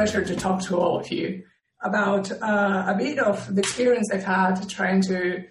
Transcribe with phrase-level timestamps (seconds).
[0.00, 1.42] Pleasure to talk to all of you
[1.82, 5.44] about uh, a bit of the experience I've had trying to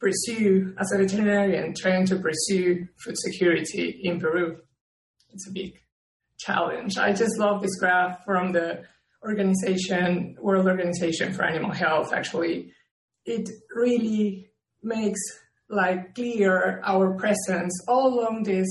[0.00, 4.56] pursue, as a veterinarian, trying to pursue food security in Peru.
[5.32, 5.74] It's a big
[6.40, 6.98] challenge.
[6.98, 8.82] I just love this graph from the
[9.22, 12.12] organization, World Organization for Animal Health.
[12.12, 12.72] Actually,
[13.24, 14.50] it really
[14.82, 15.20] makes
[15.68, 18.66] like clear our presence all along this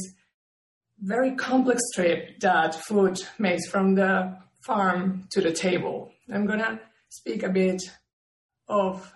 [0.99, 6.11] very complex trip that food makes from the farm to the table.
[6.31, 6.79] I'm gonna
[7.09, 7.81] speak a bit
[8.67, 9.13] of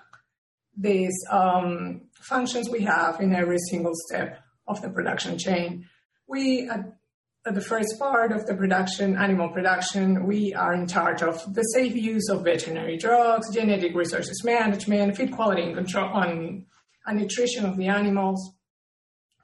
[0.77, 5.87] these um, functions we have in every single step of the production chain.
[6.27, 6.81] We, at,
[7.45, 11.61] at, the first part of the production, animal production, we are in charge of the
[11.61, 16.65] safe use of veterinary drugs, genetic resources management, feed quality and control on
[17.05, 18.53] and nutrition of the animals,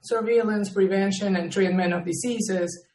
[0.02, 2.86] surveillance, prevention, and treatment of diseases,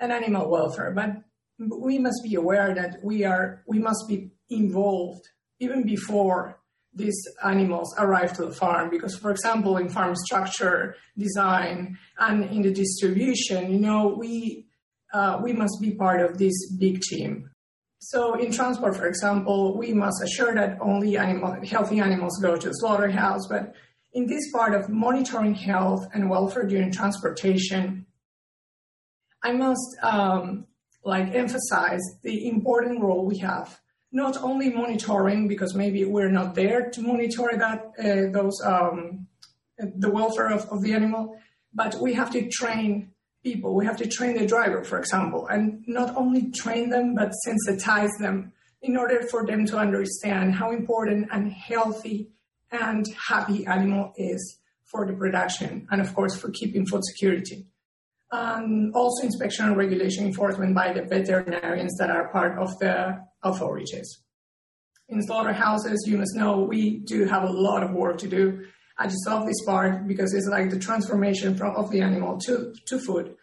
[0.00, 0.90] and animal welfare.
[0.90, 1.22] But
[1.58, 5.22] we must be aware that we are we must be involved
[5.58, 6.58] even before
[6.94, 8.90] these animals arrive to the farm.
[8.90, 14.66] Because for example in farm structure design and in the distribution you know we
[15.12, 17.50] uh, we must be part of this big team.
[17.98, 22.68] So in transport for example we must assure that only animal, healthy animals go to
[22.68, 23.46] the slaughterhouse.
[23.48, 23.74] But
[24.12, 28.06] in this part of monitoring health and welfare during transportation
[29.42, 30.66] i must um,
[31.06, 33.80] like emphasize the important role we have.
[34.12, 39.26] Not only monitoring because maybe we're not there to monitor that uh, those um,
[39.78, 41.38] the welfare of, of the animal
[41.74, 43.10] but we have to train
[43.44, 43.74] people.
[43.74, 48.14] We have to train the driver for example and not only train them but sensitize
[48.18, 52.30] them in order for them to understand how important and healthy
[52.72, 57.66] and happy animal is for the production and of course for keeping food security
[58.32, 64.22] and also inspection and regulation enforcement by the veterinarians that are part of the authorities.
[65.08, 68.64] In slaughterhouses, you must know we do have a lot of work to do.
[68.98, 72.74] I just love this part because it's like the transformation from of the animal to,
[72.86, 73.36] to food.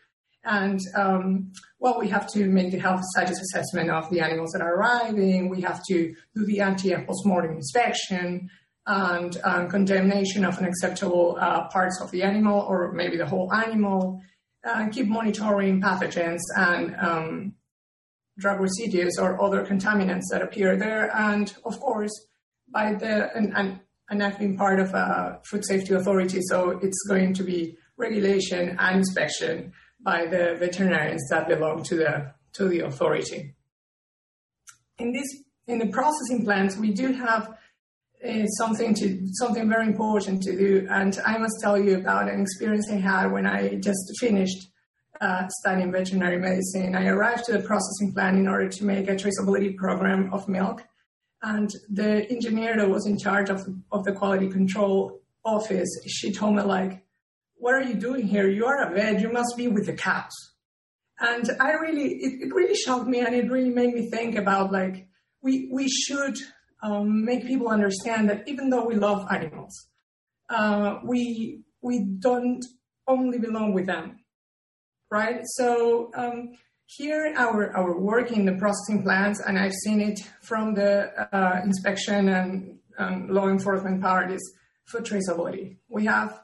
[0.43, 4.61] And um, well, we have to make the health status assessment of the animals that
[4.61, 5.49] are arriving.
[5.49, 8.49] We have to do the ante and postmortem inspection
[8.85, 14.21] and um, condemnation of unacceptable uh, parts of the animal or maybe the whole animal
[14.63, 17.53] uh, keep monitoring pathogens and um,
[18.37, 21.15] drug residues or other contaminants that appear there.
[21.15, 22.27] And of course,
[22.69, 23.79] by the and, and,
[24.09, 28.75] and I've been part of a food safety authority, so it's going to be regulation
[28.79, 33.55] and inspection by the veterinarians that belong to the to the authority.
[34.97, 35.27] In this
[35.67, 37.57] in the processing plants, we do have
[38.23, 40.87] is something to something very important to do.
[40.89, 44.69] And I must tell you about an experience I had when I just finished
[45.21, 46.95] uh, studying veterinary medicine.
[46.95, 50.83] I arrived to the processing plant in order to make a traceability program of milk.
[51.41, 56.55] And the engineer that was in charge of, of the quality control office, she told
[56.55, 57.03] me like,
[57.55, 58.49] what are you doing here?
[58.49, 59.21] You are a vet.
[59.21, 60.31] You must be with the cows.
[61.19, 64.71] And I really, it, it really shocked me and it really made me think about
[64.71, 65.07] like,
[65.41, 66.37] we, we should
[66.83, 69.87] um, make people understand that even though we love animals,
[70.49, 72.63] uh, we we don't
[73.07, 74.19] only belong with them,
[75.09, 75.41] right?
[75.45, 76.51] So um,
[76.85, 81.61] here, our our work in the processing plants, and I've seen it from the uh,
[81.63, 84.43] inspection and um, law enforcement part is
[84.85, 85.77] food traceability.
[85.87, 86.41] We have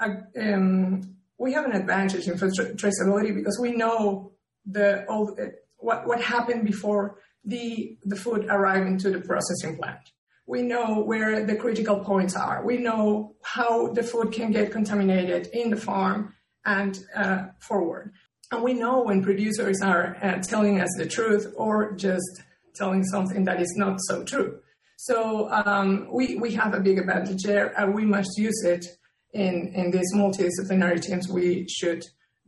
[0.00, 0.10] a,
[0.40, 4.30] um, we have an advantage in tra- traceability because we know
[4.64, 5.36] the all
[5.78, 10.10] what what happened before the, the food arriving to the processing plant.
[10.46, 12.64] We know where the critical points are.
[12.64, 16.34] We know how the food can get contaminated in the farm
[16.64, 18.12] and uh, forward.
[18.52, 22.42] And we know when producers are uh, telling us the truth or just
[22.74, 24.60] telling something that is not so true.
[24.98, 28.86] So um, we, we have a big advantage there and we must use it
[29.32, 32.04] in, in these multidisciplinary teams we should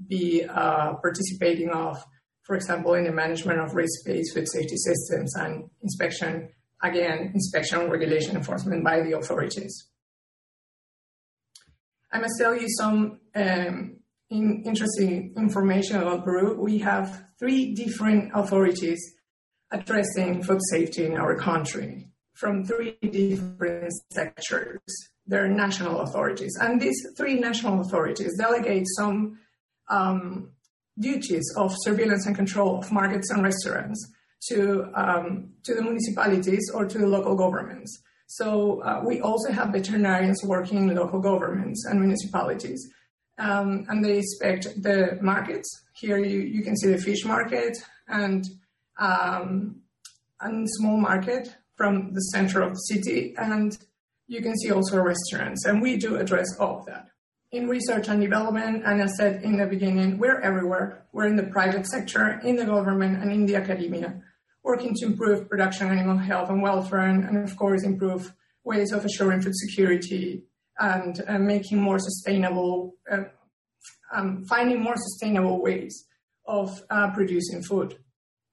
[0.07, 2.03] be uh, participating of
[2.49, 6.49] for example, in the management of risk-based food safety systems and inspection,
[6.83, 9.91] again, inspection regulation enforcement by the authorities.
[12.11, 13.99] I must tell you some um,
[14.31, 16.59] in interesting information about Peru.
[16.59, 18.99] We have three different authorities
[19.71, 24.81] addressing food safety in our country from three different sectors.
[25.27, 26.57] They're national authorities.
[26.59, 29.39] And these three national authorities delegate some
[29.91, 30.53] um,
[30.99, 34.13] duties of surveillance and control of markets and restaurants
[34.49, 38.03] to, um, to the municipalities or to the local governments.
[38.27, 42.87] So uh, we also have veterinarians working in local governments and municipalities.
[43.39, 45.69] Um, and they inspect the markets.
[45.95, 47.77] Here you, you can see the fish market
[48.09, 48.45] and
[48.99, 49.81] um,
[50.41, 53.79] a small market from the center of the city, and
[54.27, 57.09] you can see also restaurants, and we do address all of that.
[57.51, 61.07] In research and development, and I said in the beginning, we're everywhere.
[61.13, 64.21] We're in the private sector, in the government, and in the academia,
[64.63, 68.35] working to improve production animal health and welfare, and, and of course, improve
[68.65, 70.43] ways of assuring food security
[70.79, 73.25] and uh, making more sustainable, uh,
[74.13, 76.07] um, finding more sustainable ways
[76.47, 77.97] of uh, producing food.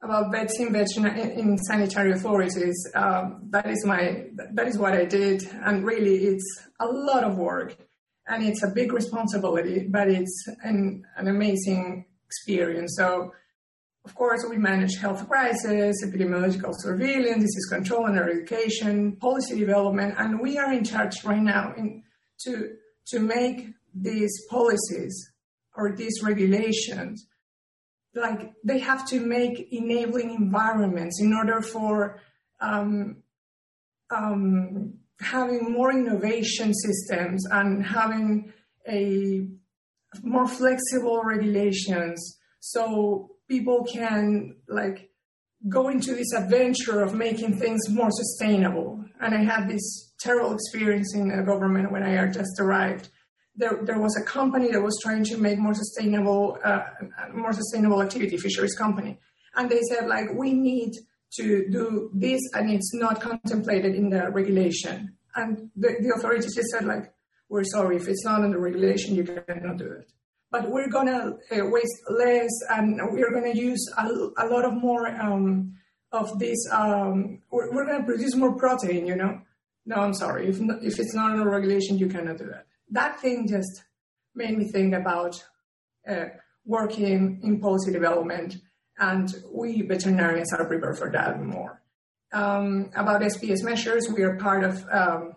[0.02, 5.44] About vets in, in sanitary authorities, um, that is my that is what I did,
[5.66, 7.76] and really it's a lot of work,
[8.28, 12.96] and it's a big responsibility, but it's an, an amazing experience.
[12.98, 13.32] So
[14.06, 20.40] of course, we manage health crisis, epidemiological surveillance, disease control and eradication, policy development, and
[20.40, 22.04] we are in charge right now in,
[22.42, 22.76] to,
[23.08, 25.32] to make these policies
[25.76, 27.26] or these regulations
[28.14, 32.22] like they have to make enabling environments in order for
[32.62, 33.18] um,
[34.10, 38.52] um, having more innovation systems and having
[38.88, 39.48] a
[40.24, 45.10] more flexible regulations so people can like
[45.70, 49.04] go into this adventure of making things more sustainable.
[49.20, 53.10] And I had this terrible experience in the government when I just arrived.
[53.56, 56.82] There, there was a company that was trying to make more sustainable, uh,
[57.34, 59.18] more sustainable activity, fisheries company,
[59.56, 60.92] and they said like we need
[61.34, 65.16] to do this, and it's not contemplated in the regulation.
[65.36, 67.14] And the, the authorities just said like,
[67.50, 70.12] we're sorry, if it's not in the regulation, you cannot do it
[70.56, 74.08] but we're to uh, waste less and we're to use a,
[74.38, 75.74] a, lot of more um,
[76.14, 76.58] of this.
[76.72, 79.42] Um, we're, we're to produce more protein, you know.
[79.86, 80.48] No, I'm sorry.
[80.48, 82.68] If, if it's not in the regulation, you cannot do that.
[82.90, 83.84] That thing just
[84.34, 85.36] made me think about
[86.10, 86.26] uh,
[86.66, 88.56] working in policy development,
[89.00, 91.82] and we veterinarians are prepared for that more.
[92.34, 95.36] Um, about SPS measures, we are part of um,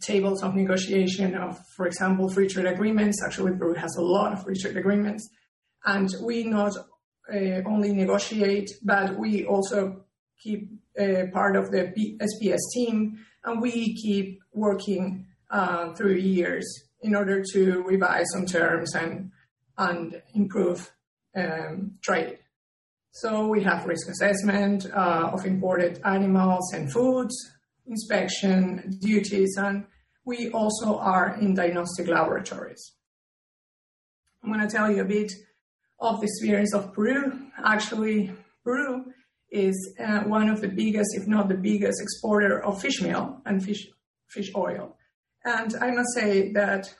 [0.00, 3.22] tables of negotiation of, for example, free trade agreements.
[3.24, 5.28] Actually, Peru has a lot of free trade agreements.
[5.84, 6.76] And we not
[7.32, 10.04] uh, only negotiate, but we also
[10.38, 16.66] keep uh, part of the SPS team, and we keep working uh, through years
[17.00, 19.30] in order to revise some terms and
[19.76, 20.90] and improve
[21.36, 22.38] um, trade.
[23.20, 27.34] So we have risk assessment uh, of imported animals and foods,
[27.84, 29.86] inspection duties, and
[30.24, 32.92] we also are in diagnostic laboratories.
[34.40, 35.32] I'm going to tell you a bit
[35.98, 37.32] of the experience of Peru.
[37.64, 38.30] Actually,
[38.62, 39.06] Peru
[39.50, 43.64] is uh, one of the biggest, if not the biggest, exporter of fish meal and
[43.64, 43.84] fish,
[44.28, 44.96] fish oil.
[45.44, 46.94] And I must say that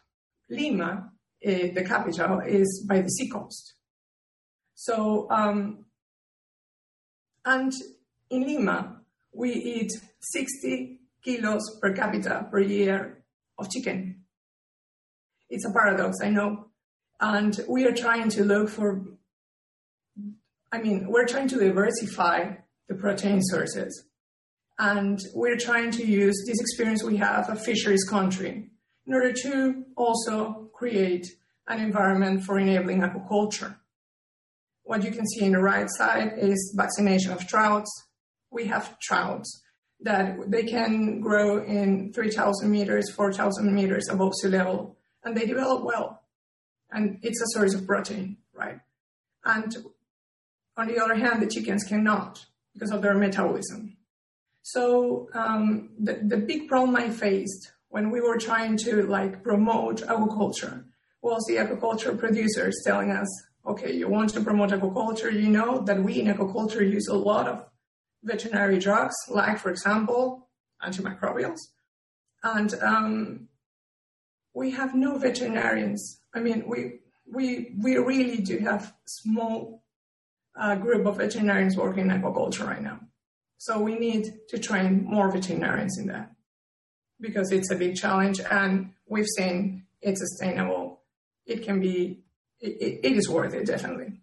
[0.50, 1.12] Lima,
[1.46, 3.74] uh, the capital, is by the seacoast.
[4.74, 5.84] So, um,
[7.48, 7.72] and
[8.28, 9.00] in Lima,
[9.32, 9.90] we eat
[10.20, 13.24] 60 kilos per capita per year
[13.58, 14.24] of chicken.
[15.48, 16.66] It's a paradox, I know.
[17.20, 19.02] And we are trying to look for,
[20.70, 22.56] I mean, we're trying to diversify
[22.86, 24.04] the protein sources.
[24.78, 28.68] And we're trying to use this experience we have of fisheries country
[29.06, 31.26] in order to also create
[31.66, 33.76] an environment for enabling aquaculture.
[34.88, 37.90] What you can see in the right side is vaccination of trouts.
[38.50, 39.62] We have trouts
[40.00, 45.84] that they can grow in 3,000 meters, 4,000 meters above sea level, and they develop
[45.84, 46.22] well.
[46.90, 48.80] And it's a source of protein, right?
[49.44, 49.76] And
[50.78, 53.98] on the other hand, the chickens cannot because of their metabolism.
[54.62, 59.98] So um, the, the big problem I faced when we were trying to like promote
[60.06, 60.84] aquaculture
[61.20, 63.28] was the aquaculture producers telling us,
[63.66, 67.46] okay, you want to promote aquaculture, you know that we in aquaculture use a lot
[67.46, 67.64] of
[68.22, 70.48] veterinary drugs, like, for example,
[70.82, 71.58] antimicrobials.
[72.42, 73.48] And um,
[74.54, 76.20] we have no veterinarians.
[76.34, 77.00] I mean, we,
[77.30, 79.82] we, we really do have small
[80.58, 83.00] uh, group of veterinarians working in aquaculture right now.
[83.58, 86.32] So we need to train more veterinarians in that
[87.20, 91.00] because it's a big challenge and we've seen it's sustainable.
[91.46, 92.20] It can be,
[92.60, 94.20] it, it is worth it, definitely.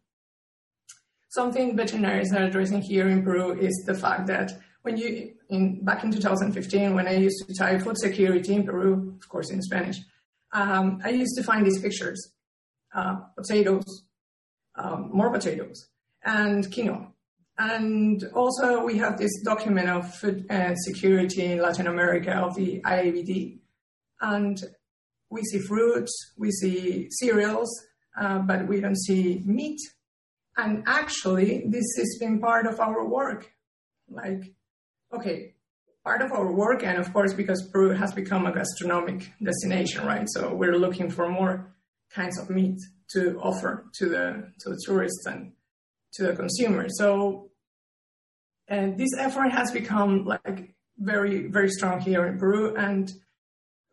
[1.29, 6.03] Something veterinarians are addressing here in Peru is the fact that when you, in, back
[6.03, 9.97] in 2015, when I used to type food security in Peru, of course in Spanish,
[10.53, 12.31] um, I used to find these pictures,
[12.93, 14.05] uh, potatoes,
[14.75, 15.89] um, more potatoes,
[16.23, 17.07] and quinoa.
[17.57, 22.81] And also we have this document of food uh, security in Latin America of the
[22.81, 23.59] IABD.
[24.21, 24.61] And
[25.29, 27.69] we see fruits, we see cereals,
[28.17, 29.79] uh, but we don't see meat
[30.57, 33.51] And actually, this has been part of our work.
[34.09, 34.53] Like,
[35.13, 35.55] okay,
[36.03, 40.27] part of our work, and of course, because Peru has become a gastronomic destination, right?
[40.29, 41.75] So we're looking for more
[42.09, 42.79] kinds of meat
[43.13, 45.53] to offer to the to the tourists and
[46.13, 46.87] to the consumer.
[46.89, 47.49] So,
[48.67, 52.75] and this effort has become like very very strong here in Peru.
[52.75, 53.11] And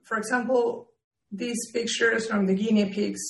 [0.05, 0.89] for example,
[1.31, 3.21] these pictures from the guinea pigs.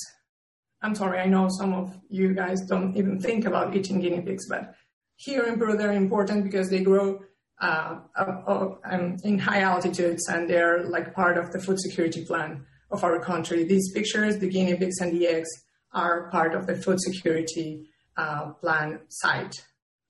[0.83, 4.47] I'm sorry, I know some of you guys don't even think about eating guinea pigs,
[4.49, 4.75] but
[5.15, 7.21] here in Peru they're important because they grow
[7.61, 7.99] uh,
[8.85, 13.19] um, in high altitudes and they're like part of the food security plan of our
[13.19, 13.63] country.
[13.63, 15.49] These pictures, the guinea pigs and the eggs,
[15.93, 17.87] are part of the food security
[18.17, 19.65] uh, plan site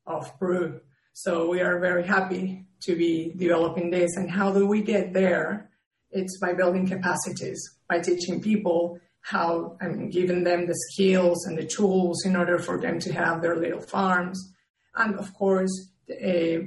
[0.07, 0.81] of Peru.
[1.13, 4.15] So we are very happy to be developing this.
[4.15, 5.69] And how do we get there?
[6.09, 11.65] It's by building capacities, by teaching people how and giving them the skills and the
[11.65, 14.53] tools in order for them to have their little farms.
[14.95, 16.57] And of course, uh,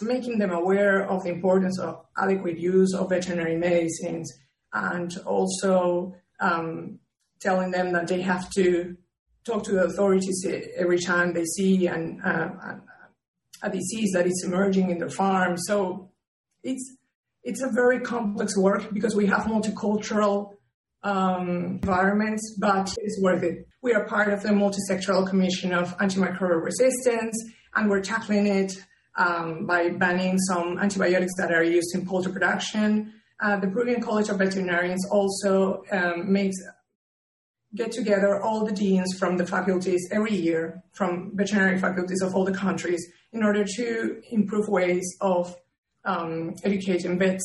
[0.00, 4.32] making them aware of the importance of adequate use of veterinary medicines
[4.72, 6.98] and also um,
[7.40, 8.96] telling them that they have to
[9.44, 10.44] talk to the authorities
[10.76, 12.78] every time they see an, uh,
[13.62, 15.56] a disease that is emerging in their farm.
[15.56, 16.10] So
[16.64, 16.96] it's
[17.44, 20.52] it's a very complex work because we have multicultural
[21.02, 23.66] um, environments, but it's worth it.
[23.82, 27.36] We are part of the Multisectoral Commission of Antimicrobial Resistance,
[27.74, 28.72] and we're tackling it
[29.16, 33.12] um, by banning some antibiotics that are used in poultry production.
[33.40, 36.56] Uh, the Peruvian College of Veterinarians also um, makes
[37.74, 42.44] get together all the deans from the faculties every year, from veterinary faculties of all
[42.44, 45.56] the countries, in order to improve ways of
[46.04, 47.44] um, educating vets.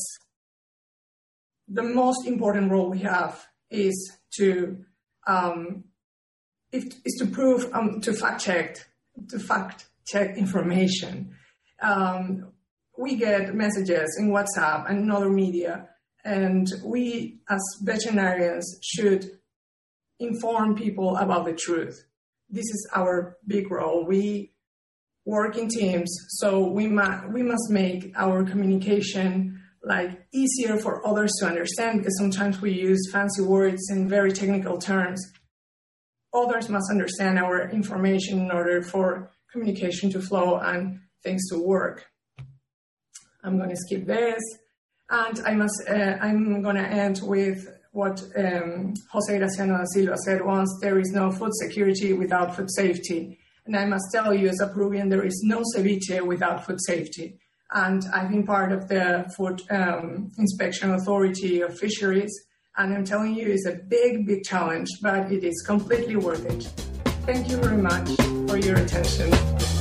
[1.68, 4.84] The most important role we have is to
[5.26, 5.84] um,
[6.72, 8.76] to prove um, to fact check
[9.28, 11.34] to fact check information.
[11.82, 12.52] Um,
[12.96, 15.88] we get messages in WhatsApp and other media,
[16.24, 19.38] and we as veterinarians should
[20.18, 22.04] inform people about the truth.
[22.50, 24.04] This is our big role.
[24.06, 24.52] We
[25.24, 31.32] work in teams, so we, ma- we must make our communication like easier for others
[31.40, 35.24] to understand because sometimes we use fancy words in very technical terms.
[36.34, 42.06] Others must understand our information in order for communication to flow and things to work.
[43.42, 44.42] I'm going to skip this.
[45.10, 50.16] And I must, uh, I'm going to end with what um, Jose Graziano da Silva
[50.18, 53.38] said once, there is no food security without food safety.
[53.64, 57.38] And I must tell you, as a Peruvian, there is no ceviche without food safety.
[57.72, 62.32] And I've been part of the Food um, Inspection Authority of Fisheries,
[62.76, 66.62] and I'm telling you, it's a big, big challenge, but it is completely worth it.
[67.26, 68.08] Thank you very much
[68.48, 69.77] for your attention.